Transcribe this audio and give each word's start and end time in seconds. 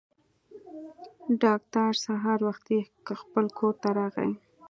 ډاکټر 1.43 1.91
سهار 2.05 2.39
وختي 2.47 2.79
خپل 3.21 3.45
کور 3.57 3.73
ته 3.81 3.89
راغی. 3.97 4.31